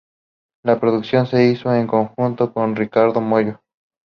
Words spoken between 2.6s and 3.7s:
Ricardo Mollo.